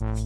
[0.00, 0.16] 欢迎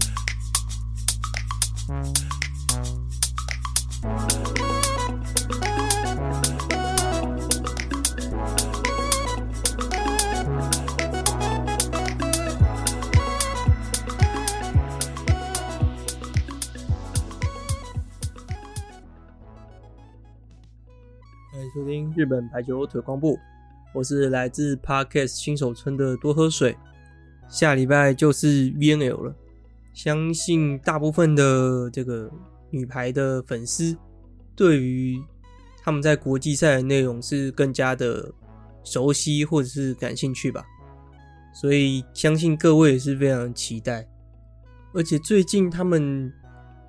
[21.74, 23.36] 收听日本排球腿光部，
[23.92, 26.76] 我是来自 Podcast 新手村的多喝水。
[27.48, 29.34] 下礼拜就是 VNL 了，
[29.94, 32.30] 相信大部分的这个
[32.70, 33.96] 女排的粉丝，
[34.54, 35.18] 对于
[35.82, 38.30] 他们在国际赛的内容是更加的
[38.82, 40.62] 熟悉或者是感兴趣吧，
[41.54, 44.06] 所以相信各位也是非常期待。
[44.92, 46.30] 而且最近他们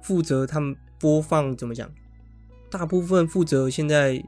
[0.02, 1.90] 负责他们播放怎么讲，
[2.70, 4.22] 大部分负责现在。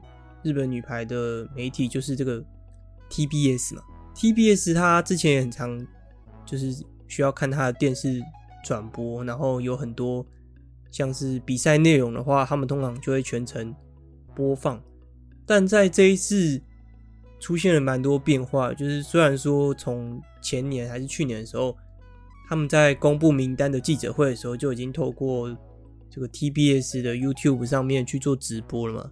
[0.44, 2.40] 日本女排的媒体就是这个
[3.10, 3.82] TBS 嘛
[4.14, 5.84] ，TBS 它之前也很常
[6.46, 6.72] 就是
[7.08, 8.22] 需要看它的电视
[8.64, 10.26] 转播，然后有很多
[10.90, 13.74] 像是比赛内容的话，他们通常就会全程
[14.34, 14.82] 播放。
[15.46, 16.60] 但在这一次
[17.40, 21.76] 出现了蛮多变化，就是虽然说从前年还是去年的时候，
[22.48, 25.48] 他们在公布名单的记者会的时候就已经透过
[26.10, 29.10] 这个 TBS 的 YouTube 上面去做直播了嘛。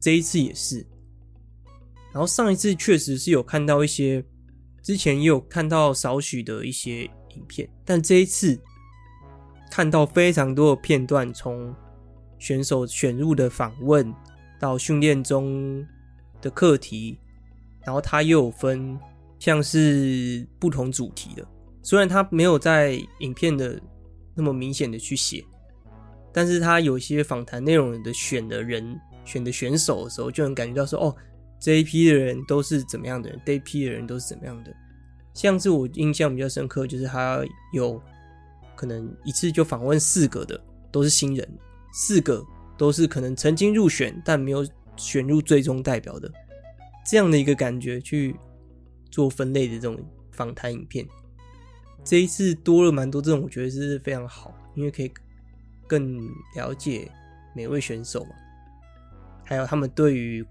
[0.00, 0.86] 这一次也是，
[2.12, 4.22] 然后上一次确实是有看到一些，
[4.82, 8.58] 之前也有看到少许的一些影片，但这一次
[9.70, 11.74] 看到非常多的片段，从
[12.38, 14.12] 选手选入的访问
[14.60, 15.86] 到训练中
[16.40, 17.18] 的课题，
[17.84, 18.98] 然后他又有分
[19.38, 21.46] 像是不同主题的，
[21.82, 23.80] 虽然他没有在影片的
[24.34, 25.44] 那么明显的去写，
[26.32, 29.00] 但是他有些访谈内容的选的人。
[29.26, 31.16] 选的选手的时候，就能感觉到说，哦，
[31.58, 34.70] 这一批的人都是怎么样的人，这一批的人都是怎么样的。
[35.34, 38.00] 像是我印象比较深刻，就是他有
[38.74, 40.58] 可能一次就访问四个的，
[40.90, 41.46] 都是新人，
[41.92, 42.42] 四个
[42.78, 44.66] 都是可能曾经入选但没有
[44.96, 46.32] 选入最终代表的，
[47.04, 48.34] 这样的一个感觉去
[49.10, 49.98] 做分类的这种
[50.32, 51.06] 访谈影片。
[52.04, 55.10] 这一次多了蛮多这种，我觉得是非常好，因为可以
[55.86, 57.10] 更了解
[57.56, 58.30] 每位选手嘛。
[59.44, 60.46] 还有他们对于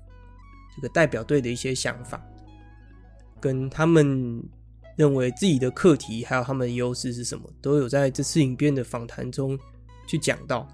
[0.75, 2.22] 这个代表队的一些想法，
[3.40, 4.44] 跟他们
[4.96, 9.58] 认为自己的课题，还有他们的优势是什么，都有在这次影片的访谈中
[10.08, 10.68] 去讲到。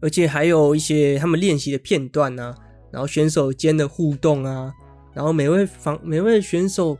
[0.00, 2.54] 而且还有一些他们练习的片段啊，
[2.92, 4.72] 然后选手间的互动啊，
[5.14, 6.96] 然后每位访每位选手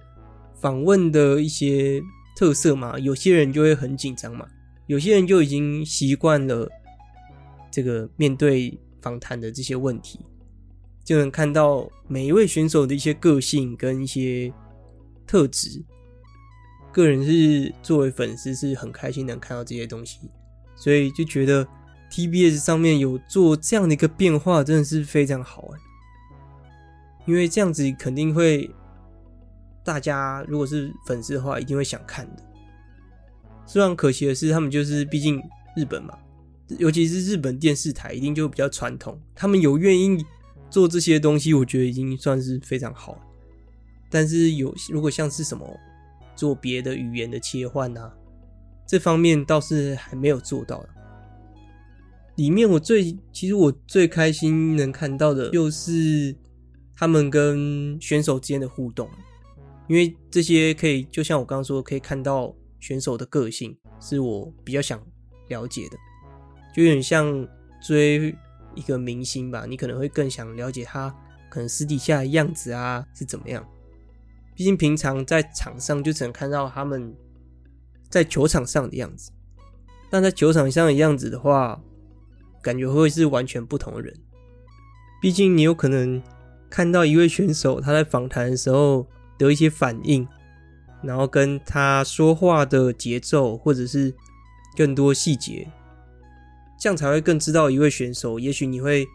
[0.61, 2.03] 访问的一些
[2.37, 4.47] 特色嘛，有些人就会很紧张嘛，
[4.87, 6.69] 有些人就已经习惯了
[7.71, 8.79] 这个面对。
[9.01, 10.19] 访谈的这些问题，
[11.05, 14.53] 就能看到每一位选手的一些个性跟一些
[15.29, 15.85] 特质。
[16.91, 20.19] 个人是作为粉丝是很开心能看到这些东西，
[20.75, 21.65] 所以就觉得
[22.11, 25.79] TBS 上面有做这样的一个变化，真的是非常好哎。
[27.27, 28.69] 因为这样子肯定会，
[29.85, 32.43] 大家如果是粉丝的话，一定会想看的。
[33.67, 35.41] 虽然可惜的是，他们就是毕竟
[35.77, 36.19] 日本嘛。
[36.79, 40.25] 尤其是日本电视台，一定就比较传统，他们有愿意
[40.69, 43.21] 做这些东西，我觉得已经算是非常好了。
[44.11, 45.69] 但是有如果像是什么
[46.35, 48.13] 做别的语言的切换啊，
[48.87, 50.85] 这方面倒是还没有做到。
[52.37, 56.35] 里面我最其实我最开心能看到的就是
[56.95, 59.11] 他们跟选手之间的互动，
[59.89, 65.05] 因为这些可以就像我刚刚说，可以看到选手的个性，是我比较想
[65.49, 65.97] 了解的。
[66.73, 67.47] 就有点像
[67.83, 68.33] 追
[68.77, 71.13] 一个明星吧，你可能会更想了解他
[71.51, 73.67] 可能私底下的样子啊是怎么样。
[74.59, 77.15] 毕竟平常在场上就只能看到他们
[78.11, 79.31] 在球场上的样子，
[80.11, 81.81] 但在球场上的样子的话，
[82.61, 84.13] 感觉会是完全不同的人。
[85.23, 86.21] 毕竟你有可能
[86.69, 89.07] 看到一位选手他在访谈的时候
[89.39, 90.27] 的一些反应，
[91.05, 94.13] 然后跟他说话的节奏，或者是
[94.77, 95.71] 更多细节。
[96.81, 98.41] 这样才会更知道一位选手。
[98.41, 99.07] 也许你会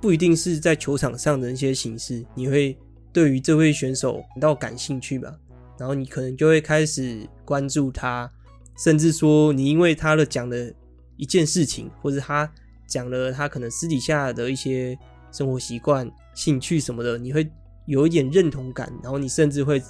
[0.00, 2.78] 不一定是在球场上的那些形式，你会
[3.14, 5.34] 对于这位选手感到感兴趣吧。
[5.78, 8.30] 然后你可能就会开始关注他，
[8.76, 10.70] 甚至说你因为他的讲的
[11.16, 12.52] 一件事情，或者他
[12.86, 14.98] 讲了他可能私底下的一些
[15.32, 17.50] 生活习惯、兴趣什么的，你会
[17.86, 18.92] 有一点认同感。
[19.02, 19.82] 然后你甚至会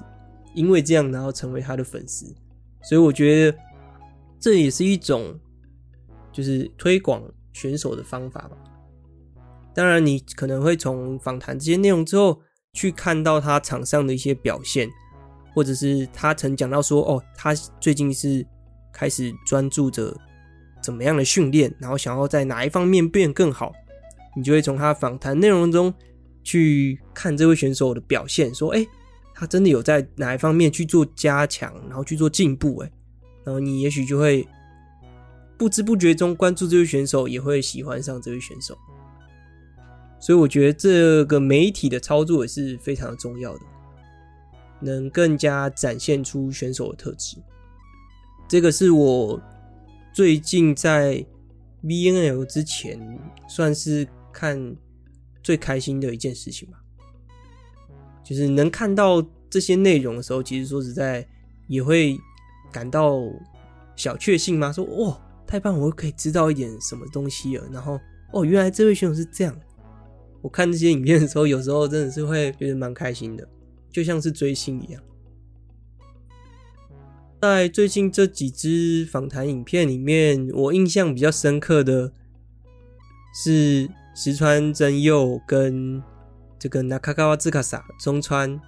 [0.55, 2.32] 因为这样，然后成为他的粉丝。
[2.82, 3.59] 所以我觉得
[4.38, 5.37] 这也是一种。
[6.37, 7.23] 就是推广
[7.53, 8.56] 选手的方法吧。
[9.73, 12.43] 当然，你可能会从访谈这些内容之后，
[12.75, 14.91] 去看到他场上的一些表现，
[15.55, 18.44] 或者是他曾讲到说，哦，他最近是
[18.93, 20.15] 开始专注着
[20.82, 23.73] 怎么样的训练，然后想要在哪一方面变更好，
[24.37, 25.94] 你就会从他访谈内容中
[26.43, 28.85] 去看这位选手的表现，说，哎，
[29.32, 32.91] 他真的有在哪一方面去做加强，然后去做进步，哎，
[33.44, 34.47] 然后你也许就会
[35.56, 38.76] 不知不觉中关注这位选手，也会喜欢上这位选手。
[40.25, 43.61] 所以我觉得这个媒体的操作也是非常重要的，
[44.81, 47.37] 能更加展现出选手的特质。
[48.49, 49.38] 这个是我
[50.15, 51.23] 最近在
[51.82, 52.99] VNL 之前
[53.50, 54.75] 算是看
[55.43, 56.79] 最开心的一件事情吧，
[58.25, 61.29] 就是能看到这些内容的时候，其实说实在
[61.69, 62.19] 也会
[62.73, 63.21] 感到
[63.94, 67.69] 小确幸嘛，说哇，太棒，我可以知道一点什么东西了。
[67.71, 68.00] 然后
[68.32, 69.55] 哦，原来这位选手是这样。
[70.44, 73.49] 我看这些影片的时候，有时候真的是会觉得蛮开心的，
[73.91, 75.02] 就像是追星一样。
[77.41, 82.12] 在最近这几支访谈影片里面，我印象比较深刻的
[83.43, 86.02] 是石川真佑跟
[86.58, 88.61] 这个那卡卡瓦兹卡萨中川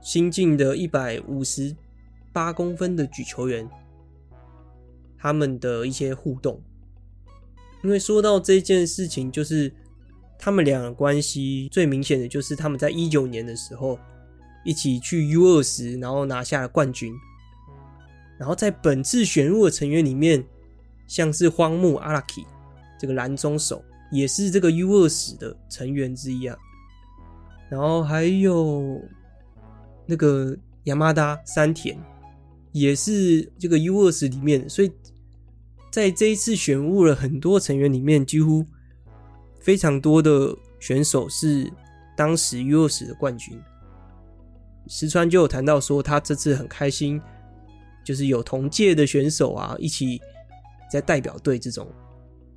[0.00, 1.76] 新进的一百五十
[2.32, 3.68] 八公分的举球员，
[5.18, 6.62] 他们的一些互动。
[7.84, 9.70] 因为说到这件事情，就是。
[10.40, 13.98] 他们俩的关系最明显的就是他们在一九年的时候
[14.64, 17.12] 一起去 U 二十，然后拿下了冠军。
[18.38, 20.42] 然后在本次选入的成员里面，
[21.06, 22.42] 像是荒木阿拉基
[22.98, 26.56] 这个蓝中手，也是这个 U 二十的成员之一啊。
[27.68, 28.98] 然后还有
[30.06, 31.98] 那个亚麻达山田，
[32.72, 34.90] 也是这个 U 二十里面，所以
[35.92, 38.64] 在这一次选入了很多成员里面，几乎。
[39.60, 41.70] 非常多的选手是
[42.16, 43.58] 当时 U 二十的冠军，
[44.88, 47.20] 石川就有谈到说，他这次很开心，
[48.04, 50.20] 就是有同届的选手啊一起
[50.90, 51.86] 在代表队这种，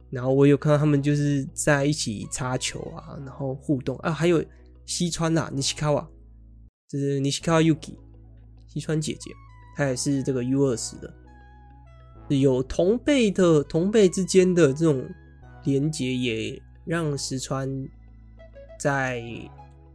[0.10, 4.44] 然后我有看到他们就是在一起擦球啊，然后互动啊，还有
[4.86, 6.10] 西川啊，尼西卡瓦，
[6.90, 7.98] 就是尼西卡瓦 Yuki，
[8.68, 9.30] 西川姐姐，
[9.76, 11.14] 她也是这个 U 二十的，
[12.30, 15.06] 有同辈的同辈之间的这种
[15.66, 16.62] 连结也。
[16.86, 17.88] 让石川
[18.80, 19.24] 在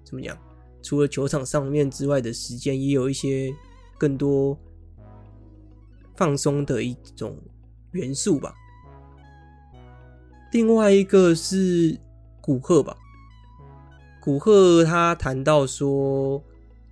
[0.04, 0.36] 怎么讲？
[0.82, 3.52] 除了球场上面之外的时间，也有一些
[3.98, 4.56] 更多
[6.16, 7.36] 放松的一种
[7.90, 8.54] 元素吧。
[10.52, 11.98] 另外一个是
[12.40, 12.96] 古贺吧，
[14.20, 16.42] 古贺他谈到说，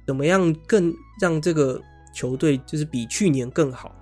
[0.07, 1.81] 怎么样更让这个
[2.13, 3.95] 球队就是比去年更好？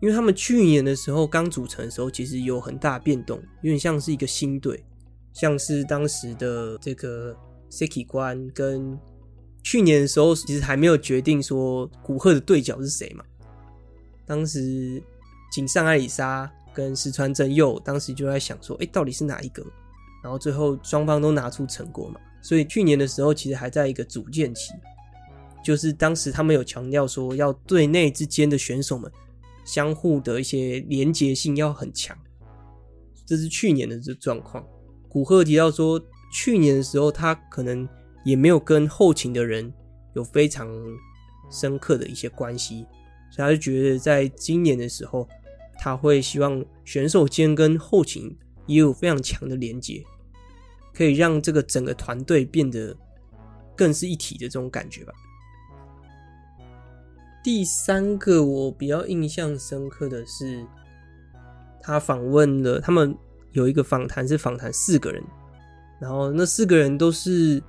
[0.00, 4.82] 因为他们去年的时候刚组成的时候，其实有很大变动，有点像是一个新队。
[5.32, 7.36] 像是当时的这个
[7.70, 8.98] Seki 关跟
[9.62, 13.24] 去年的时候，其实还没有决定说古贺的对角是谁嘛。
[14.26, 15.02] 当时
[15.52, 19.64] 井上爱里沙跟石川真佑当时就在想说，哎，到底是哪一个？
[20.22, 22.20] 然后最后双方都拿出成果嘛。
[22.42, 24.72] 所以去年的时候，其实还在一个组建期，
[25.64, 29.10] 就是当时他们有强调说，要队内之间的选手们
[29.64, 32.16] 相互的一些连结性要很强。
[33.26, 34.66] 这是去年的这状况。
[35.10, 36.00] 古贺提到说，
[36.32, 37.86] 去年的时候他可能
[38.24, 39.70] 也没有跟后勤的人
[40.14, 40.68] 有非常
[41.50, 42.86] 深刻的一些关系，
[43.28, 45.28] 所以他就觉得在今年的时候，
[45.80, 48.32] 他会希望选手间跟后勤
[48.66, 50.00] 也有非常强的连接，
[50.94, 52.96] 可以让这个整个团队变得
[53.76, 55.12] 更是一体的这种感觉吧。
[57.42, 60.64] 第三个我比较印象深刻的是，
[61.82, 63.18] 他访问了他们。
[63.52, 65.22] 有一个访谈是访谈四个人，
[66.00, 67.62] 然后那四个人都是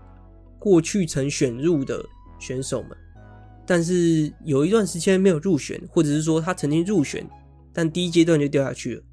[0.60, 2.04] 过去曾选入的
[2.40, 2.98] 选手们，
[3.66, 7.28] 但是有一段时间没有入选，或者是说他曾经入选，
[7.74, 9.04] 但第一阶段就掉下去了。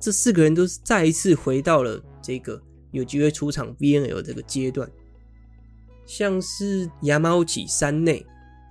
[0.00, 2.62] 这四个人都是再一次回到了这个
[2.92, 4.88] 有机会出场 VNL 这个阶段，
[6.06, 8.24] 像是亚马乌奇山内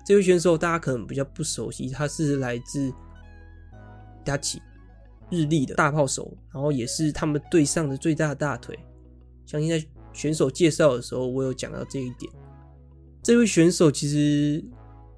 [0.06, 2.92] 这位选手，大家可能比较不熟悉，他是来自
[4.24, 4.62] 达奇。
[5.30, 8.78] 日立的大炮手，然后也是他们队上的最大的大腿。
[9.46, 12.32] 相信在选手介绍的时候，我有讲到这一点。
[13.22, 14.64] 这位选手其实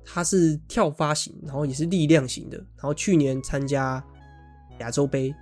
[0.04, 2.58] 他是跳发型，然后也是力量型的。
[2.58, 4.04] 然后去年参加
[4.80, 5.34] 亚洲杯，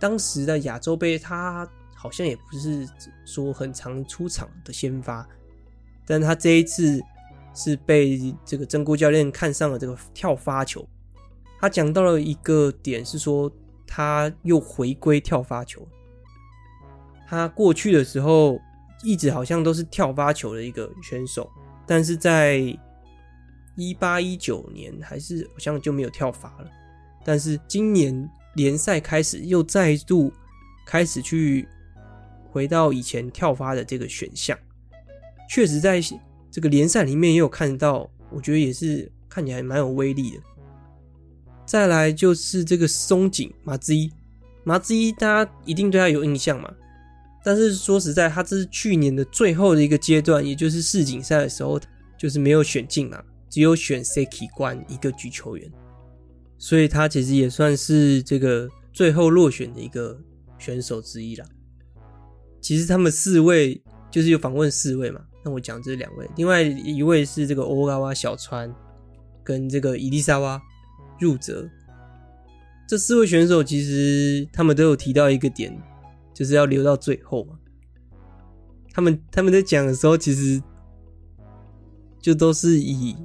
[0.00, 2.88] 当时的亚洲杯他好像也不是
[3.26, 5.28] 说很常出场的先发，
[6.06, 7.00] 但他这一次
[7.54, 10.86] 是被这个曾国教练看上了这个跳发球。
[11.60, 13.52] 他讲到了一个点是说。
[13.88, 15.88] 他又回归跳发球。
[17.26, 18.60] 他过去的时候
[19.02, 21.50] 一直好像都是跳发球的一个选手，
[21.86, 22.58] 但是在
[23.74, 26.70] 一八一九年还是好像就没有跳发了。
[27.24, 30.32] 但是今年联赛开始又再度
[30.86, 31.68] 开始去
[32.50, 34.58] 回到以前跳发的这个选项，
[35.50, 36.00] 确实在
[36.50, 40.42] 这个联赛里面也有看到，我觉得也是看起来蛮有威力的。
[41.68, 44.10] 再来就是这个松井麻之一，
[44.64, 46.72] 麻之一大家一定对他有印象嘛？
[47.44, 51.78] 但是说实在，他这是去年的最后的一个阶段，也就是世锦赛的时候，
[52.16, 55.70] 就是没有选进嘛，只有选 Seki 关一个举球员，
[56.56, 60.18] 所以他其实也算是这个最后落选的一个
[60.58, 61.44] 选手之一啦。
[62.62, 63.78] 其实他们四位
[64.10, 68.74] 就是有访问四位嘛，那我讲这两位，另外一位是这个欧嘎哇小川
[69.44, 70.58] 跟这个伊丽莎哇。
[71.18, 71.68] 入泽，
[72.86, 75.76] 这四位选手其实他们都有提到一个点，
[76.32, 77.58] 就是要留到最后嘛。
[78.92, 80.62] 他们他们在讲的时候，其实
[82.20, 83.16] 就都是以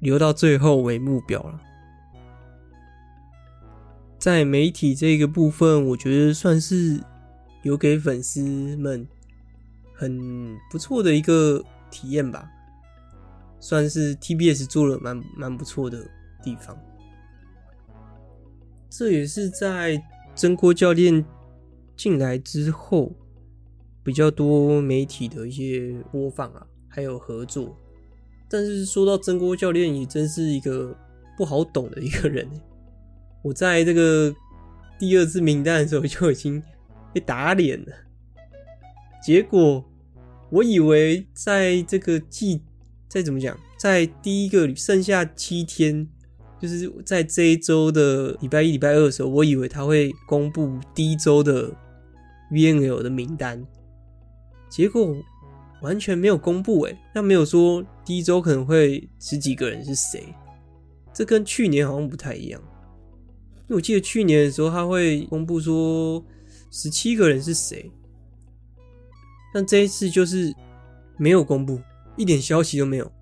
[0.00, 1.60] 留到最后为目标了。
[4.18, 7.00] 在媒体这个部分，我觉得算是
[7.62, 9.06] 有给粉丝们
[9.94, 12.50] 很不错的一个体验吧，
[13.60, 16.04] 算是 TBS 做了蛮蛮不错的
[16.42, 16.76] 地方。
[18.90, 20.02] 这也是在
[20.34, 21.24] 曾国教练
[21.96, 23.14] 进来之后，
[24.02, 27.76] 比较多媒体的一些播放啊，还有合作。
[28.48, 30.96] 但是说到曾国教练，也真是一个
[31.36, 32.48] 不好懂的一个人。
[33.42, 34.34] 我在这个
[34.98, 36.62] 第二次名单的时候就已经
[37.12, 37.92] 被打脸了。
[39.22, 39.84] 结果
[40.50, 42.62] 我以为在这个季，
[43.06, 46.08] 再怎么讲，在第一个剩下七天。
[46.60, 51.70] 就是在这一周的礼拜一、礼拜二的时候，我以为他会公布第一周的
[52.50, 53.64] VNL 的名单，
[54.68, 55.14] 结果
[55.82, 60.34] 完全没有公布诶，那没有说第一周可能会十几个人是谁，
[61.14, 62.60] 这跟去年好像不太一样。
[63.68, 66.24] 因为我记得去年的时候他会公布说
[66.70, 67.90] 十七个人是谁，
[69.54, 70.52] 但这一次就是
[71.16, 71.78] 没有公布，
[72.16, 73.12] 一点消息都没有。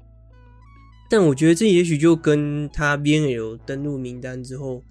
[1.09, 4.83] 但我觉得这也许就跟他 VNL 登录名单之后，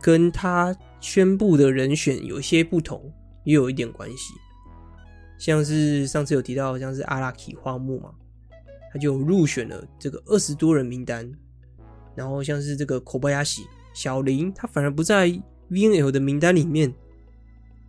[0.00, 3.12] 跟他宣布的人选有些不同，
[3.44, 4.34] 也有一点关系。
[5.38, 8.12] 像是上次有提到，像是阿拉基花木嘛，
[8.92, 11.32] 他就入选了这个二十多人名单。
[12.14, 13.62] 然后像是这个 Kobayashi
[13.94, 15.28] 小林，他反而不在
[15.70, 16.92] VNL 的名单里面。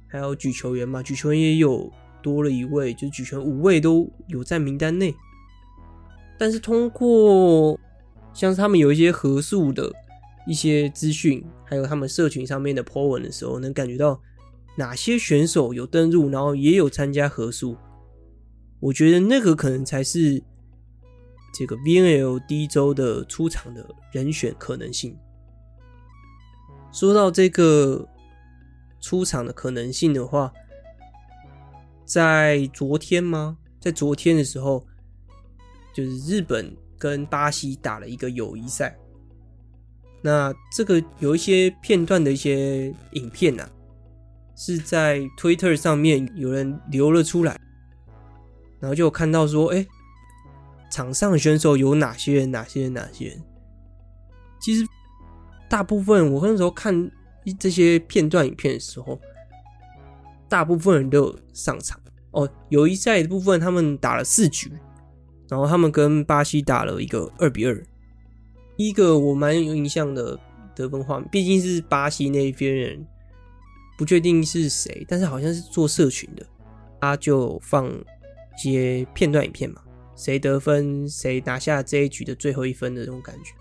[0.07, 1.91] 还有举球员嘛，举球员也有
[2.21, 5.13] 多了一位，就举球五位都有在名单内。
[6.41, 7.79] 但是通过
[8.33, 9.93] 像是他们有一些合宿的
[10.47, 14.19] 一些资讯，还有他们社群上面的 po 文的时候，能感觉到
[14.75, 17.77] 哪些选手有登入，然后也有参加合宿。
[18.79, 20.41] 我觉得那个可能才是
[21.53, 25.15] 这个 VNL 第一周的出场的人选可能性。
[26.91, 28.09] 说到这个
[28.99, 30.51] 出场的可能性的话，
[32.03, 33.59] 在昨天吗？
[33.79, 34.87] 在昨天的时候。
[35.93, 38.97] 就是日本跟巴西打了一个友谊赛，
[40.21, 43.69] 那这个有一些片段的一些影片啊，
[44.55, 47.59] 是在 Twitter 上面有人流了出来，
[48.79, 49.85] 然后就看到说，哎，
[50.91, 52.51] 场上选手有哪些人？
[52.51, 52.93] 哪些人？
[52.93, 53.41] 哪些人？
[54.59, 54.85] 其实
[55.67, 57.11] 大部分我那时候看
[57.59, 59.19] 这些片段影片的时候，
[60.47, 61.99] 大部分人都有上场
[62.31, 62.47] 哦。
[62.69, 64.71] 友谊赛的部分，他们打了四局。
[65.51, 67.85] 然后他们跟巴西打了一个二比二，
[68.77, 70.39] 一个我蛮有印象的
[70.73, 73.05] 得分画面，毕竟是巴西那一边人，
[73.97, 76.45] 不确定是谁，但是好像是做社群的，
[77.01, 79.81] 他就放一些片段影片嘛，
[80.15, 83.53] 谁得分，谁拿下这一局的最后一分的这种感觉。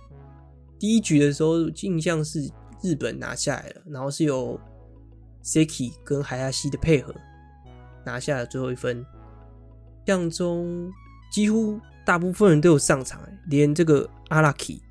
[0.78, 2.48] 第一局的时候印象是
[2.84, 4.56] 日本拿下来了，然后是由
[5.42, 7.12] Seki 跟海亚西的配合
[8.06, 9.04] 拿下了最后一分，印
[10.06, 10.88] 象中。
[11.30, 14.82] 几乎大部分人都有上场，连这个阿拉基，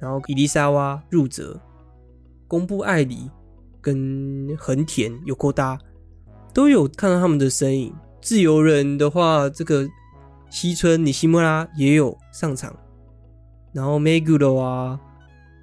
[0.00, 1.60] 然后伊丽莎娃入泽，
[2.46, 3.28] 宫部爱梨
[3.80, 5.76] 跟横田有勾搭，
[6.54, 7.92] 都有看到他们的身影。
[8.22, 9.88] 自由人的话，这个
[10.50, 12.74] 西村尼西莫拉也有上场，
[13.72, 15.00] 然后梅古罗啊，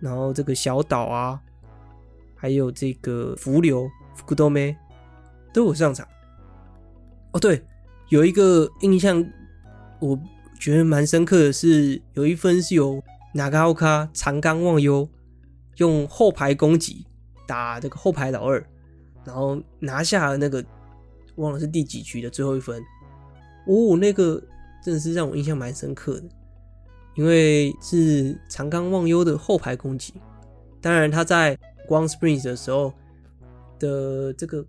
[0.01, 1.39] 然后这个小岛啊，
[2.35, 4.75] 还有这个福流福多梅
[5.53, 6.05] 都有上场。
[7.31, 7.63] 哦，对，
[8.09, 9.25] 有一个印象。
[10.03, 10.19] 我
[10.59, 13.01] 觉得蛮深刻的是，有一分是由
[13.33, 15.07] 那嘎奥卡长冈望优
[15.77, 17.05] 用后排攻击
[17.47, 18.61] 打这个后排老二，
[19.23, 20.63] 然后拿下了那个
[21.37, 22.83] 忘了是第几局的最后一分。
[23.65, 24.43] 哦，那个
[24.83, 26.23] 真的是让我印象蛮深刻的，
[27.15, 30.13] 因为是长冈望优的后排攻击，
[30.81, 31.57] 当然他在
[31.87, 32.93] 光 Springs 的时候
[33.79, 34.65] 的这个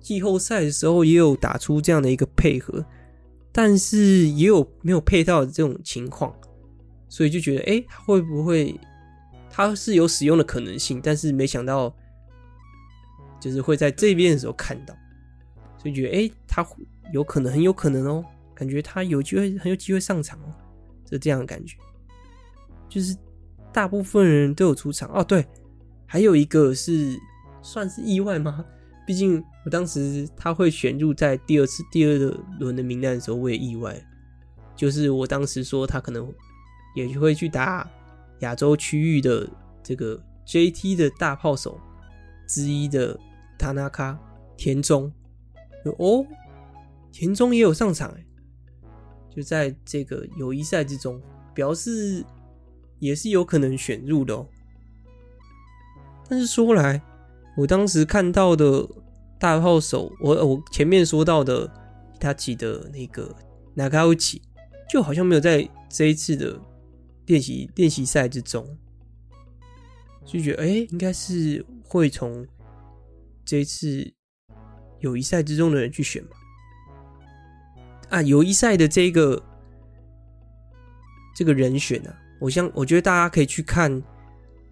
[0.00, 2.84] 季后赛的时候也有打出这样的一个配合，
[3.56, 6.34] 但是也有没有配套的这种情况，
[7.08, 8.78] 所以就觉得，哎，他会不会
[9.48, 11.94] 他是有使用的可能性，但是没想到
[13.38, 14.92] 就是会在这边的时候看到，
[15.78, 16.66] 所以觉得，哎，他
[17.12, 18.24] 有可能很有可能哦，
[18.56, 20.52] 感觉他有机会很有机会上场哦，
[21.08, 21.76] 是这样的感觉，
[22.88, 23.16] 就是
[23.72, 25.46] 大部分人都有出场哦，对，
[26.06, 27.16] 还有一个是
[27.62, 28.64] 算是意外吗？
[29.06, 32.16] 毕竟我当时他会选入在第二次第二
[32.58, 34.02] 轮的名单的时候，我也意外。
[34.74, 36.32] 就是我当时说他可能
[36.96, 37.88] 也会去打
[38.40, 39.48] 亚洲区域的
[39.82, 41.78] 这个 JT 的大炮手
[42.48, 43.18] 之一的
[43.58, 44.18] 塔纳卡
[44.56, 45.12] 田中。
[45.98, 46.26] 哦，
[47.12, 48.24] 田中也有上场哎，
[49.30, 51.20] 就在这个友谊赛之中，
[51.54, 52.24] 表示
[52.98, 54.48] 也是有可能选入的哦。
[56.26, 57.02] 但是说来。
[57.56, 58.88] 我当时看到的
[59.38, 61.70] 大炮手，我我前面说到的
[62.18, 63.34] 他起的那个
[63.74, 64.42] 纳卡乌奇，
[64.88, 66.58] 就好像没有在这一次的
[67.26, 68.66] 练习练习赛之中，
[70.24, 72.46] 就觉得哎、应该是会从
[73.44, 74.12] 这一次
[75.00, 76.36] 友谊赛之中的人去选吧。
[78.08, 79.42] 啊，友谊赛的这个
[81.36, 84.02] 这个人选啊，我想我觉得大家可以去看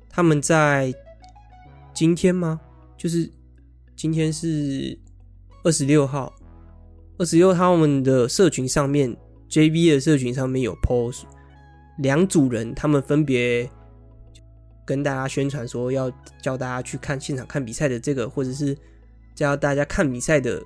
[0.08, 0.92] 他们在
[1.94, 2.60] 今天吗？
[3.02, 3.28] 就是
[3.96, 4.96] 今天是
[5.64, 6.32] 二十六号，
[7.18, 9.12] 二十六号他们的社群上面
[9.50, 11.22] ，JB 的社群上面有 post
[11.98, 13.68] 两组人，他们分别
[14.84, 16.08] 跟大家宣传说要
[16.40, 18.78] 叫大家去看现场看比赛的这个，或者是
[19.34, 20.62] 叫大家看比赛的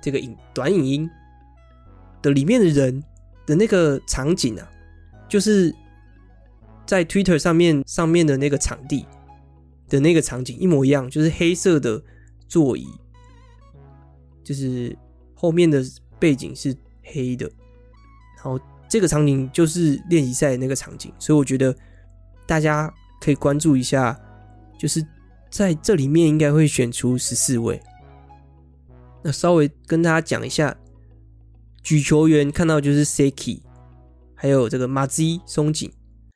[0.00, 1.10] 这个影短影音
[2.22, 3.04] 的里面的人
[3.44, 4.66] 的那个场景啊，
[5.28, 5.70] 就是
[6.86, 9.04] 在 Twitter 上面上面的那个场地。
[9.88, 12.02] 的那个场景一模一样，就是黑色的
[12.48, 12.86] 座椅，
[14.42, 14.96] 就是
[15.34, 15.84] 后面的
[16.18, 17.46] 背景是黑的，
[18.36, 21.74] 然后这个场景就是练习赛的那个场景，所以我觉得
[22.46, 24.18] 大家可以关注一下，
[24.78, 25.04] 就是
[25.50, 27.80] 在这里面应该会选出十四位。
[29.22, 30.76] 那稍微跟大家讲一下，
[31.82, 33.62] 举球员看到就是 Seki，
[34.34, 35.90] 还有这个马兹松井，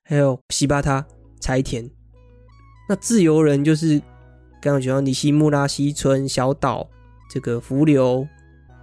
[0.05, 1.07] 还有西巴塔
[1.41, 1.91] 柴田。
[2.89, 3.99] 那自由人就是
[4.63, 6.89] 刚刚讲到尼西木拉、西村、小岛、
[7.29, 8.27] 这个福流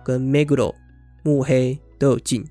[0.03, 0.75] 跟 Meguro
[1.23, 2.45] 木黑都有进。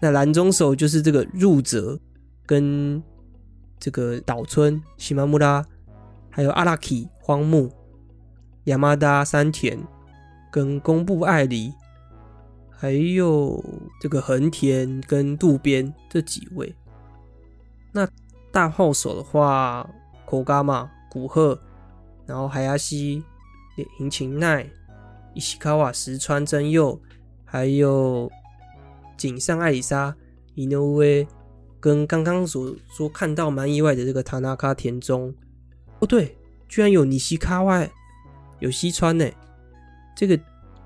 [0.00, 2.00] 那蓝中手就是这个入泽
[2.46, 3.02] 跟
[3.78, 5.62] 这个岛村西马木拉，
[6.30, 7.70] 还有阿拉基荒木、
[8.64, 9.78] 亚麻达山田
[10.50, 11.70] 跟宫部爱梨，
[12.70, 13.62] 还有
[14.00, 16.74] 这个横田跟渡边这几位。
[17.92, 18.08] 那
[18.50, 19.86] 大炮手的话。
[20.26, 21.58] 口嘎嘛，古贺，
[22.26, 23.22] 然后海亚西、
[24.00, 24.68] 银琴奈、
[25.34, 27.00] 伊西卡瓦、石川真佑，
[27.44, 28.30] 还有
[29.16, 30.14] 井上爱里沙、
[30.54, 31.26] 伊诺威，
[31.78, 35.32] 跟刚刚所说看到蛮意外的这个塔纳卡田中。
[36.00, 36.36] 哦，对，
[36.68, 37.86] 居然有尼西卡瓦，
[38.58, 39.24] 有西川呢，
[40.16, 40.38] 这个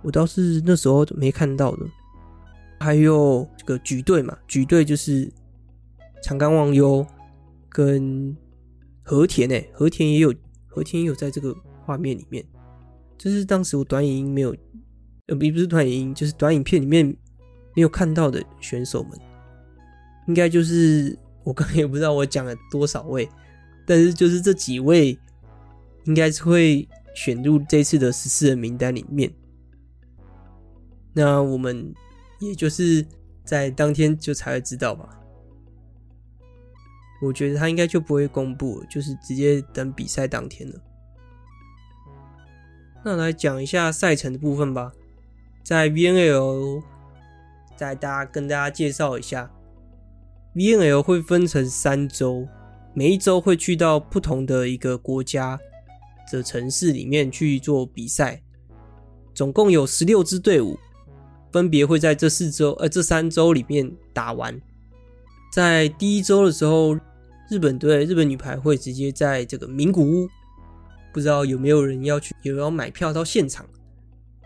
[0.02, 1.86] 我倒是那时候没看到的。
[2.80, 5.32] 还有这个举队嘛，举队就是
[6.22, 7.06] 长冈望悠
[7.70, 8.36] 跟。
[9.10, 10.32] 和田诶，和田也有，
[10.68, 11.52] 和田也有在这个
[11.84, 12.46] 画面里面。
[13.18, 14.54] 就是当时我短影音没有，
[15.26, 17.04] 呃，不不是短影音，就是短影片里面
[17.74, 19.18] 没有看到的选手们，
[20.28, 23.28] 应该就是我刚刚也不知道我讲了多少位，
[23.84, 25.18] 但是就是这几位
[26.04, 29.28] 应该是会选入这次的十四人名单里面。
[31.12, 31.92] 那我们
[32.38, 33.04] 也就是
[33.44, 35.19] 在当天就才会知道吧。
[37.22, 40.80] 我觉得他应该就不会公布，就是直接等比赛当天了。
[43.04, 44.92] 那来讲一下赛程的部分吧，
[45.62, 46.82] 在 VNL，
[47.76, 49.50] 再大家跟大家介绍一下
[50.54, 52.48] ，VNL 会分成三周，
[52.94, 55.60] 每一周会去到不同的一个国家
[56.32, 58.42] 的城市里面去做比赛，
[59.34, 60.78] 总共有十六支队伍，
[61.52, 64.58] 分别会在这四周呃这三周里面打完。
[65.52, 66.98] 在第一周的时候。
[67.50, 70.28] 日本队，日本女排会直接在这个名古屋，
[71.12, 73.66] 不知道有没有人要去，有要买票到现场，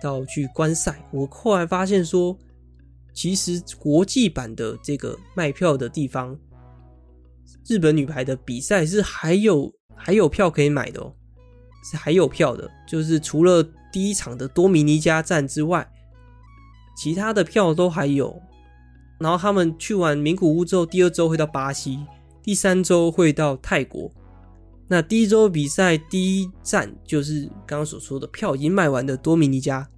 [0.01, 1.07] 到去观赛。
[1.13, 2.35] 我后来发现说，
[3.13, 6.35] 其实国际版的这个卖票的地方，
[7.69, 11.13] 日本女排的比赛是还有还有票可以买的哦，
[11.91, 13.63] 是还有票的，就是除了
[13.93, 15.87] 第一场的多米尼加站之外，
[16.97, 18.41] 其他的票都还有。
[19.21, 21.99] 然后他们去完名古屋之后，第二周会到巴西。
[22.45, 24.13] 第三周会到泰国，
[24.87, 29.89] 那第一周比赛第一站就是刚刚所说的票已经卖完的多米尼加，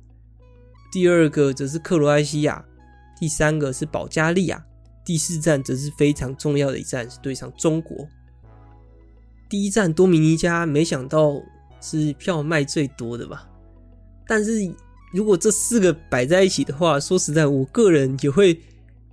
[0.92, 2.64] 第二个则是克罗埃西亚，
[3.18, 4.64] 第三个是保加利亚，
[5.04, 8.06] 第四站则是非常重要的一站，是对上中国。
[9.48, 11.42] 第一站多米尼加，没想到
[11.80, 13.48] 是票卖最多的吧？
[14.24, 14.72] 但是
[15.12, 18.60] 如果这四个摆在一起的话，说实在，我个人也会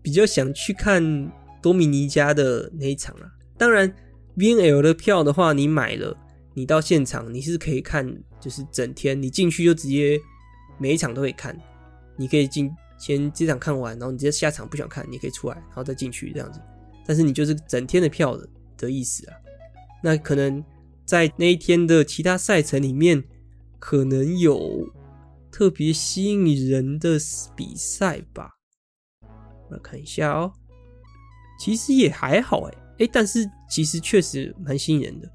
[0.04, 1.32] 比较想去看
[1.64, 3.26] 多米尼加的那一场啊。
[3.58, 3.92] 当然。
[4.36, 6.18] VNL 的票的话，你买了，
[6.56, 8.04] 你到现场你是可以看，
[8.40, 10.20] 就是整天你进去就直接
[10.80, 11.56] 每一场都可以看，
[12.18, 16.60] 你可以进先这场看完，然后你直接下场不想看，你可以出来，然后再进去这样子。
[17.06, 19.38] 但是你就是整天的票的的意思啊。
[20.02, 20.66] 那可能
[21.06, 23.24] 在那一天的其他赛程里面，
[23.78, 24.92] 可能有
[25.52, 27.20] 特别吸引人的
[27.56, 28.50] 比赛吧。
[29.70, 30.52] 我来看一下哦，
[31.64, 32.74] 其实也还好哎。
[33.00, 35.32] 哎，但是其实确实蛮吸引人的，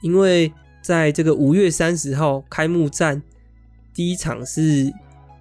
[0.00, 0.50] 因为
[0.82, 3.22] 在这个五月三十号开幕战
[3.92, 4.90] 第一场是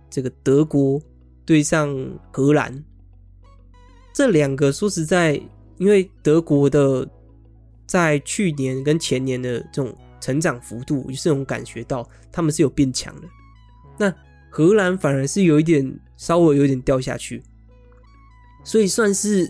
[0.09, 1.01] 这个德国
[1.45, 1.97] 对上
[2.29, 2.83] 荷兰，
[4.13, 5.41] 这两个说实在，
[5.77, 7.09] 因为德国的
[7.87, 13.27] 在去年跟前年的这种成长幅度，就是这种感觉到他们是有变强的，
[13.97, 14.13] 那
[14.49, 17.41] 荷兰反而是有一点稍微有点掉下去，
[18.65, 19.49] 所以算是。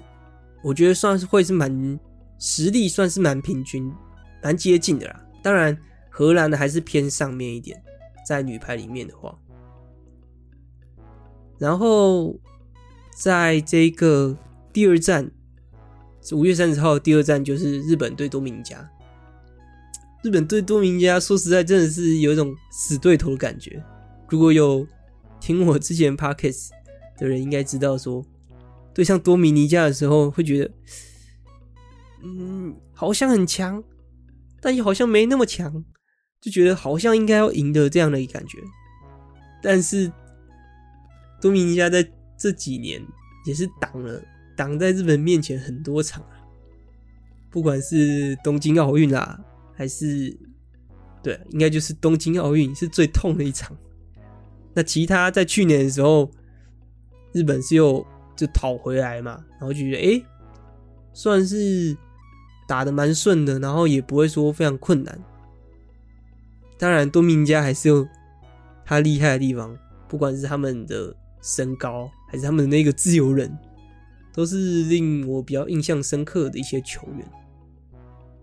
[0.63, 1.99] 我觉得算是会是蛮
[2.37, 3.91] 实力，算是蛮平均、
[4.43, 5.23] 蛮接近的啦。
[5.41, 5.75] 当然，
[6.09, 7.81] 荷兰的还是偏上面一点，
[8.27, 9.37] 在女排里面的话。
[11.57, 12.35] 然后，
[13.15, 14.37] 在这个
[14.71, 15.29] 第二站，
[16.31, 18.89] 五月三十号第二站就是日本对多米尼加。
[20.23, 23.83] 日本对多米尼加，说实在，真的是有一种死对头的感觉。
[24.29, 24.85] 如果有
[25.39, 26.69] 听我之前 Podcast
[27.17, 28.23] 的人，应该知道说。
[28.93, 30.71] 对上多米尼加的时候，会觉得，
[32.23, 33.81] 嗯，好像很强，
[34.59, 35.83] 但又好像没那么强，
[36.41, 38.57] 就觉得好像应该要赢的这样的一感觉。
[39.63, 40.11] 但是
[41.39, 42.05] 多米尼加在
[42.37, 43.01] 这几年
[43.45, 44.21] 也是挡了
[44.57, 46.43] 挡在日本面前很多场啊，
[47.49, 49.39] 不管是东京奥运啦，
[49.73, 50.37] 还是
[51.23, 53.77] 对，应该就是东京奥运是最痛的一场。
[54.73, 56.29] 那其他在去年的时候，
[57.31, 58.05] 日本是有。
[58.35, 60.23] 就讨回来嘛，然后就觉得哎，
[61.13, 61.95] 算是
[62.67, 65.19] 打得蛮顺的，然后也不会说非常困难。
[66.77, 68.07] 当然，多米尼加还是有
[68.85, 73.55] 他厉害的地方，不管是他们的身高，还是他们的那个自由人，
[74.33, 77.27] 都是令我比较印象深刻的一些球员。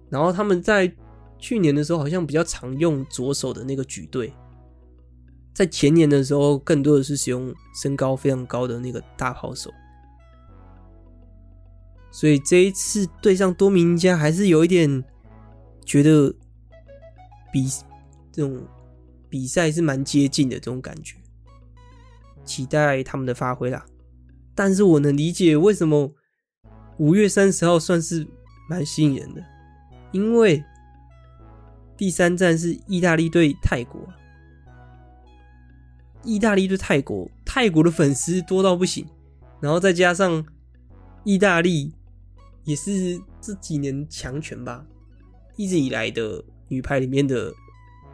[0.09, 0.92] 然后他们在
[1.38, 4.33] 去年的时候，好像比较常用左手的那个举队。
[5.59, 9.68] 在前年的时候，更多的是使用身高非常高的那个大炮手，
[12.12, 15.03] 所以这一次对上多明加，还是有一点
[15.85, 16.33] 觉得
[17.53, 17.68] 比
[18.31, 18.64] 这种
[19.29, 21.16] 比赛是蛮接近的这种感觉，
[22.44, 23.85] 期待他们的发挥啦。
[24.55, 26.14] 但是我能理解为什么
[26.99, 28.25] 五月三十号算是
[28.71, 29.44] 蛮吸引人的，
[30.12, 30.62] 因为
[31.97, 34.01] 第三站是意大利对泰国。
[36.29, 39.07] 意大利对泰国，泰国的粉丝多到不行，
[39.61, 40.45] 然后再加上
[41.25, 41.95] 意大利
[42.64, 44.85] 也是这几年强权吧，
[45.57, 47.51] 一直以来的女排里面的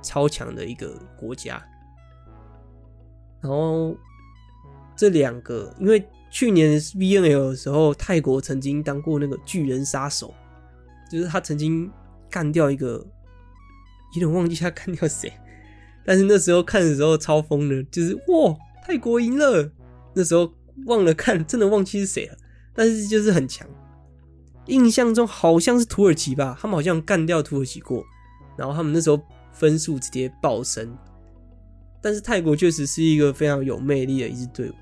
[0.01, 1.61] 超强的一个国家。
[3.41, 3.97] 然后
[4.97, 10.33] 这两个，因为去年 VNL 的时候，泰国曾经当过那个巨人杀手，
[11.11, 11.91] 就是他曾经
[12.31, 13.05] 干掉一个，
[14.15, 15.33] 有点忘记他干掉谁。
[16.05, 19.71] 但是那时候看的时候超疯的，就是哇，泰国赢了。
[20.15, 20.53] 那时候
[20.87, 22.37] 忘了看，真的忘记是谁了。
[22.75, 23.67] 但是就是很强，
[24.67, 28.05] 印象中好像是土耳其吧，他们好像干掉土耳其过，
[28.57, 29.21] 然后他们那时候
[29.53, 30.97] 分数直接爆升。
[32.03, 34.75] 但是泰国确实是一个非常有魅力的一支队伍，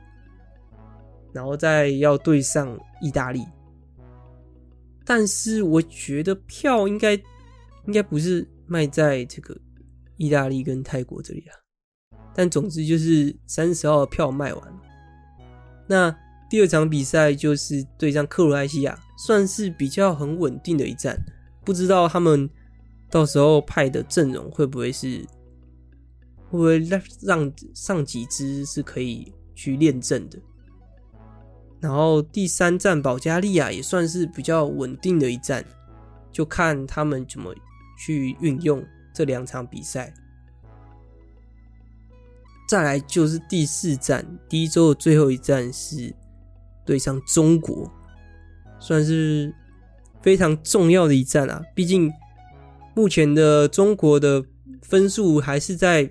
[1.32, 3.46] 然后再要对上意大利，
[5.04, 7.12] 但是我觉得票应该
[7.87, 9.56] 应该不是卖在这个。
[10.22, 11.52] 意大利跟泰国这里啊，
[12.32, 14.80] 但总之就是三十号票卖完了。
[15.88, 16.16] 那
[16.48, 21.18] 第二场比赛就是对上克罗埃西亚，算是比较很稳定的一战。
[21.64, 22.48] 不知道他们
[23.11, 25.18] 到时候派的阵容会不会是，
[26.50, 30.38] 会不会让让上几支是可以去练阵的。
[31.80, 35.64] 然后第三站保加利亚也算是比较稳定的一战，
[36.30, 37.52] 就看他们怎么
[37.98, 38.80] 去运用。
[39.12, 40.12] 这两场比赛，
[42.68, 46.14] 再来就是第四站，第一周的最后一站是
[46.85, 47.90] 对上中国，
[48.79, 49.55] 算是
[50.20, 51.62] 非常重要的一战啊。
[51.75, 52.12] 毕竟
[52.94, 54.44] 目前的中国的
[54.83, 56.11] 分数还是在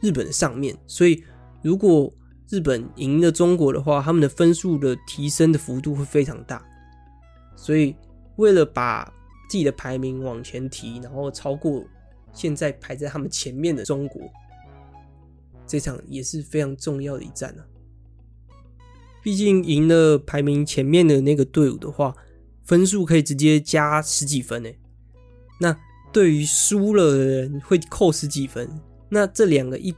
[0.00, 1.22] 日本上面，所以
[1.62, 2.12] 如果
[2.48, 6.62] 日本赢了中国的话，他们的分数的提升的幅度会非常大。
[7.56, 7.96] 所以
[8.36, 9.04] 为了把
[9.48, 11.84] 自己的排名往前提，然后超过
[12.34, 14.20] 现在排在他们前面的中国，
[15.66, 17.64] 这场也是非常重要的一战啊。
[19.22, 22.14] 毕竟赢了排名前面的那个队伍的话，
[22.64, 24.78] 分数可以直接加十几分诶。
[25.58, 25.74] 那
[26.12, 28.68] 对于输了的人会扣十几分。
[29.08, 29.94] 那这两个一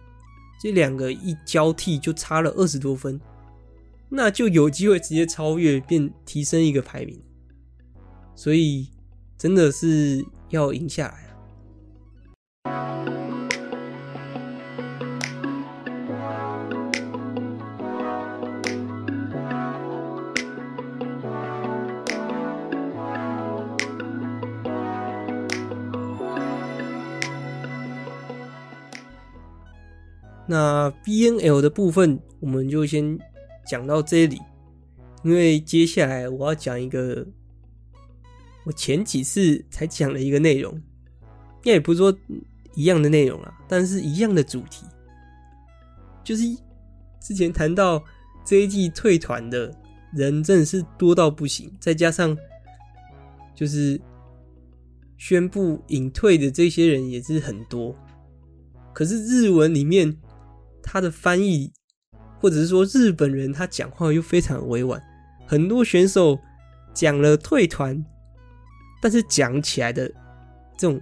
[0.61, 3.19] 这两个一交替就差了二十多分，
[4.11, 7.19] 那就有机会直接超越，并提升一个排名。
[8.35, 8.91] 所以
[9.39, 11.26] 真的是要赢下来。
[30.49, 33.19] 那 BNL 的部分，我们就先
[33.67, 34.41] 讲到这里，
[35.25, 37.27] 因为接下来我要讲一个
[38.65, 40.83] 我前几次才讲的一个内容，应
[41.65, 42.17] 该也不是说
[42.75, 44.87] 一样的内容啊，但是一样的主题，
[46.23, 46.45] 就是
[47.21, 48.01] 之前谈到
[48.45, 49.75] 这一季退团的
[50.13, 52.39] 人真的是多到不行，再加上
[53.53, 54.01] 就是
[55.17, 57.93] 宣布隐退的这些人也是很多，
[58.93, 60.17] 可是日文里面。
[60.87, 61.73] 他的翻译，
[62.41, 65.03] 或者是说日本人他讲话又非常委婉，
[65.45, 66.39] 很多选手
[66.95, 68.03] 讲了退团，
[69.03, 70.07] 但是讲起来的
[70.79, 71.01] 这种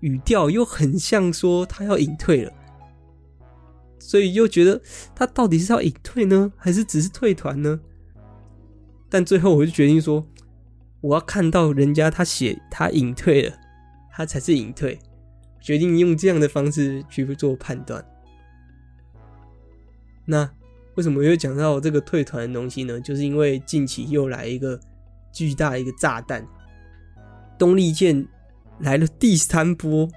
[0.00, 2.52] 语调又很像说他要隐退了，
[3.98, 4.80] 所以又觉得
[5.14, 7.78] 他到底是要隐退呢，还是只是退团呢？
[9.08, 10.26] 但最后我就决定说，
[11.00, 13.54] 我要看到人家他写他隐退了，
[14.12, 14.98] 他才是隐退，
[15.60, 18.04] 决定用这样的方式去做判断。
[20.26, 20.50] 那
[20.96, 23.00] 为什么又讲到这个退团的东西呢？
[23.00, 24.80] 就是因为近期又来一个
[25.32, 26.44] 巨大一个炸弹，
[27.58, 28.26] 东丽箭
[28.80, 30.08] 来了第三波，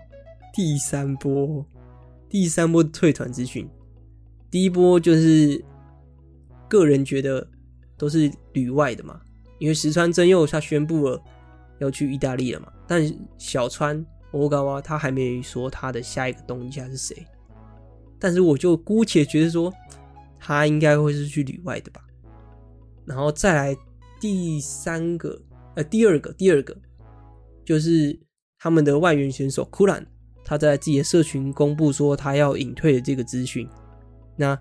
[0.54, 1.66] 第三波，
[2.30, 3.70] 第三波退团资讯。
[4.50, 5.64] 第一波就是
[6.68, 7.46] 个人觉得
[7.98, 9.22] 都是旅外的嘛，
[9.60, 11.22] 因为石川真佑他宣布了
[11.80, 17.28] 要去意大利了嘛，但小川欧高啊他还没说他的下一个东家是谁，
[18.18, 19.72] 但是我就姑且觉得说。
[20.40, 22.02] 他应该会是去旅外的吧，
[23.06, 23.78] 然后再来
[24.20, 25.40] 第三个，
[25.76, 26.76] 呃，第二个，第二个
[27.66, 28.18] 就是
[28.58, 30.06] 他们的外援选手库兰，
[30.46, 33.70] 他在自己的社群公布说他要隐退的这个资讯。
[34.38, 34.58] 那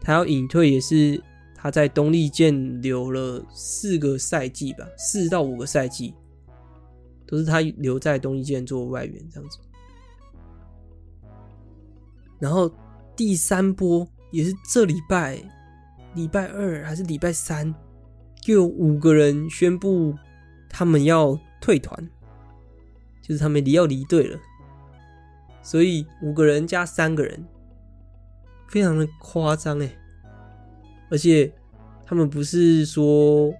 [0.00, 1.22] 他要隐退也是
[1.54, 6.14] 他在东丽箭留了四个赛季吧，四到五个赛季
[7.26, 9.58] 都是他留在东丽箭做外援这样子。
[12.38, 12.72] 然后
[13.14, 14.08] 第三波。
[14.30, 15.42] 也是这礼拜，
[16.14, 17.74] 礼拜二还是礼拜三，
[18.40, 20.14] 就有五个人宣布
[20.68, 22.08] 他们要退团，
[23.20, 24.38] 就是他们离要离队了。
[25.62, 27.44] 所以五个人加三个人，
[28.68, 29.96] 非常的夸张诶。
[31.10, 31.52] 而且
[32.06, 33.52] 他们不是说，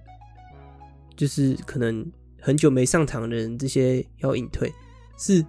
[1.15, 4.73] 就是可能很久没上场的人这些要隐退，
[5.17, 5.45] 是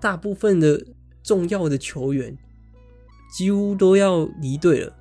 [0.00, 0.84] 大部分的
[1.22, 2.36] 重要的球员。
[3.34, 4.96] 几乎都要离队了。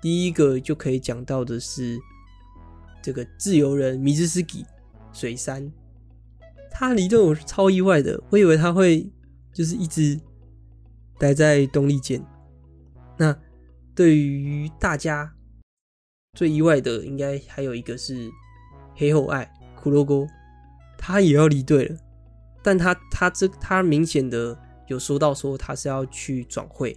[0.00, 1.98] 第一个就可以讲到的是
[3.02, 4.64] 这个自由人米兹斯基
[5.12, 5.68] 水山，
[6.70, 9.04] 他离队我是超意外的，我以为他会
[9.52, 10.16] 就是一直
[11.18, 12.24] 待在东丽箭。
[13.18, 13.36] 那
[13.96, 15.34] 对于大家
[16.34, 18.30] 最意外的，应该还有一个是
[18.94, 20.24] 黑后爱骷髅沟，
[20.96, 21.98] 他也要离队了。
[22.62, 26.96] 但他他这他明显的有说到说他是要去转会。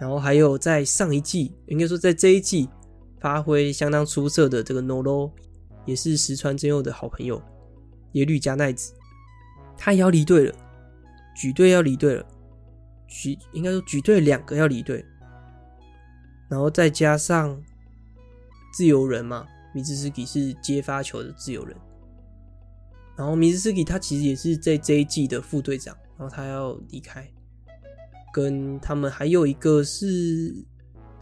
[0.00, 2.68] 然后还有在上一季，应该说在这一季
[3.20, 5.30] 发挥相当出色的这个 Noro，
[5.86, 7.40] 也是石川真佑的好朋友
[8.12, 8.92] 耶律加奈子，
[9.78, 10.54] 他也要离队了，
[11.36, 12.26] 举队要离队了，
[13.06, 15.04] 举应该说举队两个要离队，
[16.48, 17.60] 然后再加上
[18.72, 21.76] 自由人嘛，米兹斯基是接发球的自由人，
[23.16, 27.26] 然后米兹斯基他其实也是在这一季的副队长，然后他要离开。
[28.34, 30.52] 跟他们还有一个是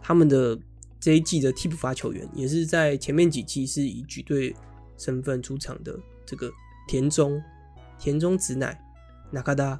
[0.01, 0.57] 他们的
[0.99, 4.55] 这一季的替补发球员，也是在前面几季是以举队
[4.97, 5.95] 身份出场的
[6.25, 6.51] 这个
[6.87, 7.39] 田中
[7.99, 8.75] 田中直乃
[9.31, 9.79] 纳卡达，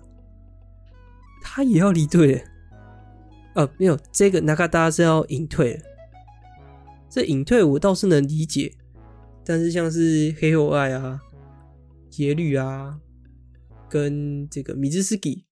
[1.41, 2.41] 他也要离队了。
[3.55, 5.79] 呃、啊，没有，这个纳卡达是要隐退了。
[7.09, 8.75] 这隐退我倒是能理解，
[9.43, 11.19] 但是像是黑后爱啊、
[12.11, 12.99] 杰律啊、
[13.89, 15.45] 跟这个米兹斯基，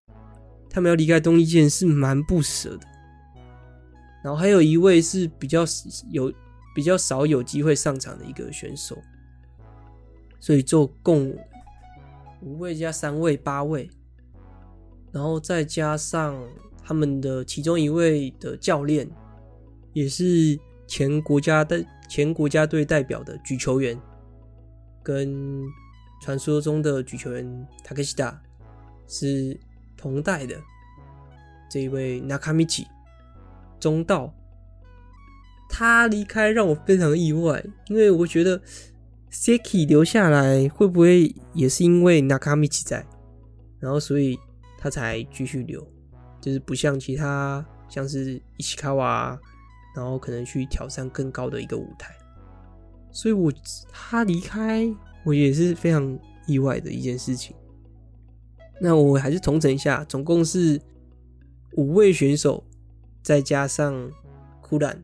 [0.72, 2.88] 他们要离开东丽箭是蛮不舍的。
[4.24, 5.64] 然后还有一位是比较
[6.12, 6.32] 有
[6.74, 8.98] 比较少有机会上场的一个选手，
[10.40, 11.36] 所以就共
[12.42, 13.90] 五位加三位八位，
[15.12, 16.40] 然后再加上
[16.84, 19.10] 他们的其中一位的教练，
[19.94, 20.58] 也是
[20.88, 24.00] 前国家的前国家队代表的举球员，
[25.02, 25.64] 跟
[26.22, 28.40] 传说中的举球员塔克西达
[29.08, 29.60] 是
[30.02, 30.60] 同代的
[31.70, 32.86] 这一位 Nakamichi。
[33.80, 34.32] 中道，
[35.68, 38.62] 他离开让我非常意外，因为我觉得
[39.32, 43.04] Seki 留下来会不会也是因为 Nakamichi 在，
[43.80, 44.38] 然后所以
[44.78, 45.82] 他才继续留，
[46.40, 49.40] 就是不像其他像是 Ishikawa，
[49.96, 52.14] 然后可能去挑战更高的一个舞台，
[53.12, 53.52] 所以我
[53.92, 54.88] 他离开
[55.24, 57.56] 我也是非常意外的一件事情。
[58.82, 60.82] 那我还是重整一下，总共是
[61.78, 62.64] 五位选手。
[63.24, 64.12] 再加上
[64.62, 65.00] 库兰，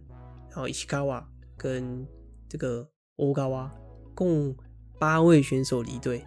[0.50, 2.04] 然后伊西卡瓦跟
[2.50, 3.72] 这个欧高瓦，
[4.16, 4.56] 共
[4.98, 6.26] 八位选手离队，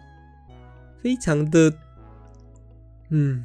[1.03, 1.73] 非常的，
[3.09, 3.43] 嗯，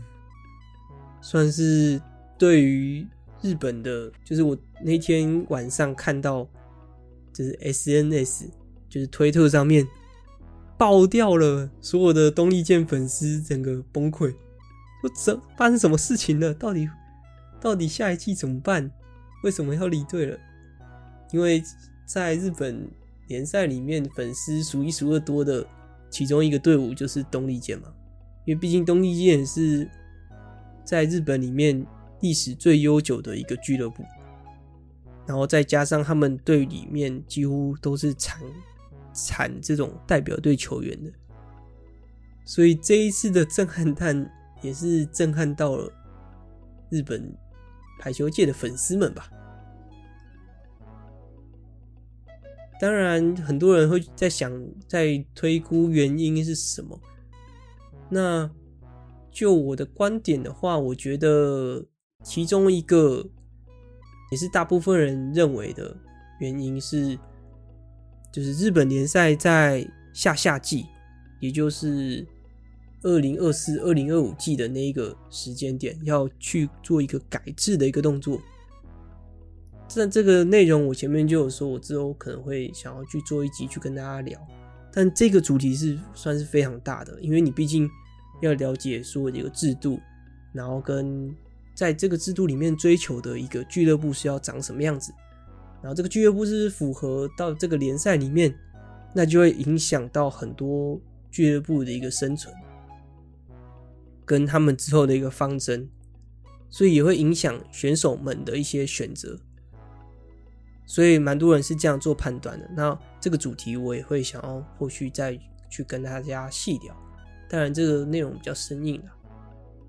[1.21, 2.01] 算是
[2.39, 3.05] 对于
[3.43, 6.49] 日本的，就是我那天晚上看到，
[7.33, 8.45] 就是 SNS，
[8.89, 9.85] 就是推特上面
[10.79, 14.31] 爆掉了，所有的东丽健粉丝整个崩溃，
[15.01, 16.53] 说怎发生什么事情了？
[16.53, 16.89] 到底？
[17.61, 18.91] 到底下一季怎么办？
[19.43, 20.39] 为什么要离队了？
[21.33, 21.63] 因为
[22.07, 22.89] 在日本
[23.29, 25.67] 联赛里面，粉丝数一数二多的
[26.11, 27.89] 其中一个队伍就是东丽健嘛。
[28.45, 29.91] 因为毕竟东丽健是
[30.85, 31.85] 在日本里面
[32.21, 34.05] 历史最悠久的一个俱乐部，
[35.27, 38.41] 然后再加上他们队里面几乎都是产
[39.17, 41.11] 产这种代表队球员的，
[42.45, 44.31] 所以这一次的震撼弹
[44.63, 45.93] 也是震撼到了
[46.91, 47.37] 日本。
[47.99, 49.27] 排球界的粉丝们吧，
[52.79, 54.53] 当然很多人会在想，
[54.87, 57.01] 在推估原因是什么。
[58.11, 58.51] 那
[59.31, 61.83] 就我的观点的话，我觉得
[62.23, 63.27] 其中一个
[64.31, 65.97] 也是大部分人认为的
[66.39, 67.19] 原因是，
[68.37, 70.85] 就是日本联赛在下下季，
[71.41, 72.27] 也就是。
[73.03, 78.41] 二零二四、二零二五季的那一个时间点，要去做一个改制的一个动作。
[79.95, 84.41] 但这个内容我前面就有说，我之后可能会想要去做一集去跟大家聊。
[84.93, 87.89] 但这个主题是算是非常大的，因为你毕竟
[88.41, 90.01] 要了解说这个制度，
[90.53, 91.33] 然后跟
[91.77, 95.13] 在这个制度里面追求的一个俱乐部是要长什么样子，
[95.87, 98.53] 然后这个俱乐部是符合到这个联赛里面，
[99.15, 102.53] 那就会影响到很多俱乐部的一个生存。
[104.25, 105.89] 跟他们之后的一个方针，
[106.69, 109.39] 所以也会影响选手们的一些选择，
[110.87, 112.69] 所以蛮多人是这样做判断的。
[112.75, 115.39] 那这个主题我也会想要后续再
[115.71, 116.93] 去跟大家细聊，
[117.49, 119.13] 当然这个内容比较生硬了。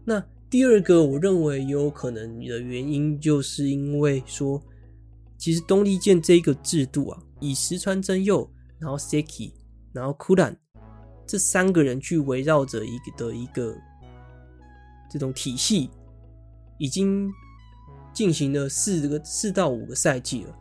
[0.05, 4.61] 那第二个我认为有可能的原因，就是因为说，
[5.37, 9.53] 其实东丽健这一个制度啊，以石川真佑，然后 Seki，
[9.93, 10.55] 然后 Kuran
[11.25, 13.75] 这三个人去围绕着一个的一个。
[15.09, 15.89] 这种体系
[16.77, 17.31] 已经
[18.13, 20.53] 进行了四个四到五个赛季了。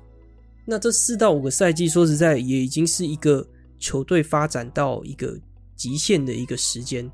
[0.64, 3.44] 那这四到五个赛季，说实在，也已经是一个
[3.76, 5.36] 球队发展到一个
[5.74, 7.10] 极限的一个时间，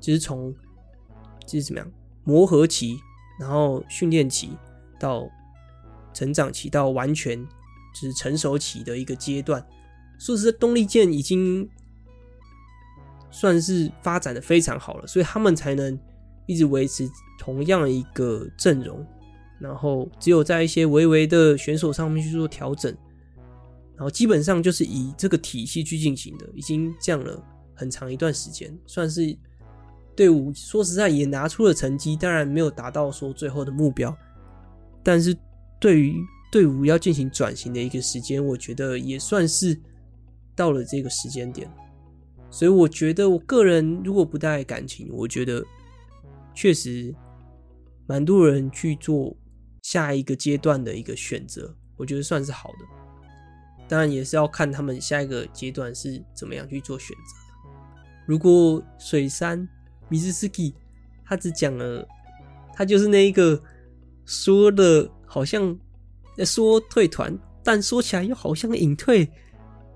[0.00, 0.50] 就是从
[1.46, 1.92] 就是怎么样
[2.24, 2.98] 磨合期，
[3.38, 4.56] 然后训练期
[4.98, 5.28] 到
[6.20, 7.42] 成长期，到完全
[7.94, 9.66] 就是成熟期的一个阶段。
[10.18, 11.66] 说实在，东丽箭已经
[13.30, 15.98] 算是发展的非常好了，所以他们才能。
[16.46, 19.06] 一直维持同样一个阵容，
[19.60, 22.92] 然后只有在一些微微的选手上面去做调整，
[23.94, 27.40] 然后基本上就是以这个体系去进行的，已经降了
[27.72, 29.38] 很长一段时间，算是
[30.16, 34.12] 队伍说实在也拿出了成绩，当然没有达到说最后的目标，
[35.04, 35.32] 但是
[35.80, 36.14] 对于
[36.52, 39.76] 队伍要进行转型的一个时间，我觉得也算是
[40.54, 41.68] 到了这个时间点，
[42.50, 45.64] 所以我觉得我个人如果不带感情，我觉得。
[46.52, 47.14] 确实，
[48.06, 49.34] 蛮多人去做
[49.82, 52.78] 下一个阶段的一个选择，我觉得算是好的。
[53.88, 57.72] 当然，也是要看他们下一个阶段是怎么样去做选择。
[58.26, 59.66] 如果水山
[60.08, 60.74] 米兹斯基
[61.24, 62.06] 他只讲了，
[62.74, 63.62] 他就是那一个
[64.26, 65.78] 说的好像
[66.44, 69.24] 说退团，但说起来又好像隐退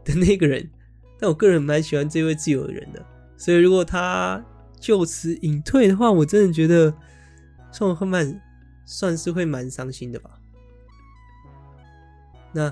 [0.05, 0.71] 的那个人。
[1.19, 3.05] 但我个人蛮喜欢这位自由的人的，
[3.37, 4.43] 所以如果他。
[4.81, 6.95] 就此隐退的话，我真的觉得
[7.73, 8.43] 算会蛮
[8.85, 10.39] 算是会蛮伤心的吧。
[12.53, 12.71] 那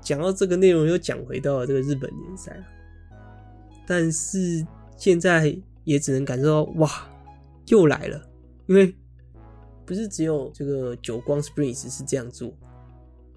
[0.00, 2.62] 讲到这个内容，又讲回到了这个日本联赛，
[3.84, 4.64] 但是
[4.96, 6.88] 现在也只能感受到，哇，
[7.66, 8.22] 又来了，
[8.66, 8.94] 因为
[9.85, 12.53] 不是只有这个久光 Springs 是这样做，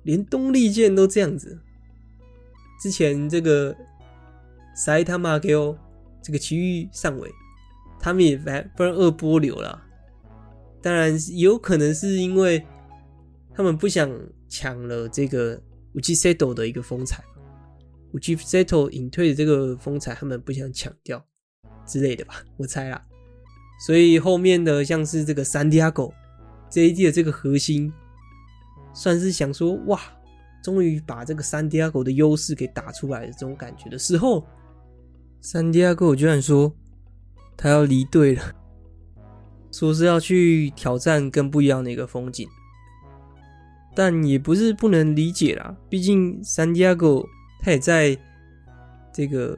[0.05, 1.59] 连东丽箭都这样子。
[2.81, 3.75] 之前这个
[4.77, 5.77] 埼玉県
[6.23, 7.31] 这个埼玉上尾，
[7.99, 9.83] 他们也反不然二波流了。
[10.83, 12.65] 当然有可能是因为
[13.55, 14.11] 他们不想
[14.49, 15.57] 抢了这个
[15.95, 17.23] うち Seto 的一个风采，
[18.13, 21.25] うち Seto 隐退的这个风采，他们不想抢掉
[21.87, 23.03] 之类的吧，我猜啦。
[23.87, 26.13] 所以后面的像是这个 San Diego
[26.70, 27.92] JD 的这个核心，
[28.94, 30.00] 算是想说哇。
[30.62, 34.46] 终于把这个 San Diego 的优势给打出来的这种感觉的时候
[35.42, 36.76] ，San Diego 居然说
[37.56, 38.44] 他要离队了，
[39.72, 42.46] 说是要去挑战更不一样的一个风景，
[43.96, 47.26] 但也不是不能理解啦，毕竟 San Diego
[47.62, 48.16] 他也在
[49.14, 49.58] 这个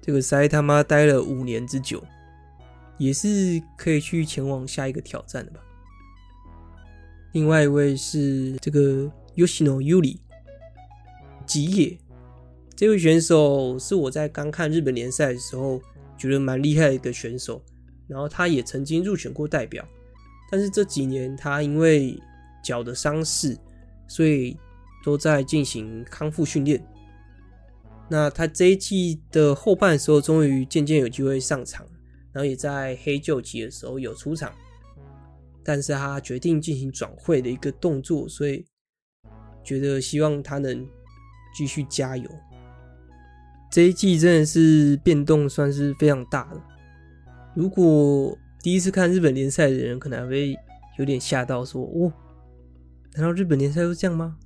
[0.00, 2.02] 这个塞他妈待了五年之久，
[2.96, 5.60] 也是可以去前往下一个挑战的吧。
[7.36, 9.12] 另外一位是这个。
[9.36, 10.16] Yoshino Yuri
[11.44, 11.98] 吉野
[12.74, 15.78] 这位选手是我在刚看日本联赛的时候
[16.16, 17.62] 觉得蛮厉害的一个选手，
[18.08, 19.86] 然后他也曾经入选过代表，
[20.50, 22.18] 但是这几年他因为
[22.64, 23.54] 脚的伤势，
[24.08, 24.56] 所以
[25.04, 26.82] 都在进行康复训练。
[28.08, 31.86] 那他这一季的后半时候，终于渐渐有机会上场，
[32.32, 34.50] 然后也在黑旧期的时候有出场，
[35.66, 38.64] 但是他决定进行转会的一个动作，所以。
[39.66, 40.86] 觉得希望他能
[41.52, 42.30] 继续加油。
[43.68, 46.62] 这一季真的是变动算是非常大的。
[47.52, 50.56] 如果第一次看日本联赛的人，可能还会
[51.00, 52.12] 有点吓到，说：“哦，
[53.14, 54.36] 难道日本联赛都这样吗？”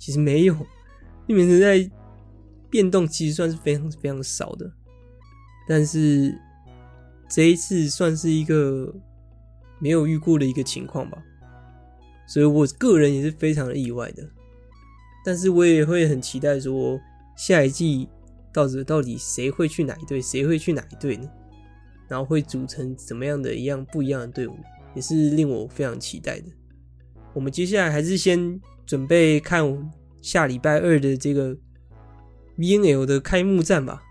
[0.00, 0.54] 其实没有，
[1.26, 1.90] 日本联赛
[2.70, 4.72] 变动其实算是非常非常少的。
[5.68, 6.34] 但是
[7.28, 8.90] 这一次算是一个
[9.80, 11.20] 没有遇过的一个情况吧，
[12.28, 14.22] 所以我个人也是非常的意外的。
[15.24, 17.00] 但是我也会很期待说，
[17.36, 18.08] 下一季
[18.52, 21.28] 到底到底谁会去哪一队，谁会去哪一队呢？
[22.08, 24.56] 然后会组成怎么样的一样不一样的队伍，
[24.94, 26.46] 也是令我非常期待的。
[27.32, 31.56] 我们接下来还是先准备看下礼拜二的这个
[32.58, 34.02] VNL 的开幕战吧。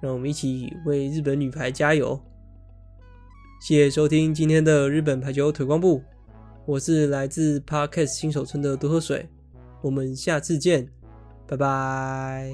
[0.00, 2.20] 让我们一起为日本女排加油！
[3.58, 6.02] 谢谢收听今天的日本排球腿光部，
[6.66, 9.28] 我是来自 Parkes 新手村的多喝水。
[9.82, 10.88] 我们下次见，
[11.48, 12.52] 拜拜。